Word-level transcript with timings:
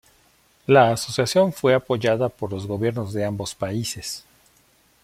La 0.65 0.89
asociación 0.93 1.53
fue 1.53 1.75
apoyada 1.75 2.27
por 2.27 2.51
los 2.51 2.65
gobiernos 2.65 3.13
de 3.13 3.23
ambos 3.23 3.53
países. 3.53 4.25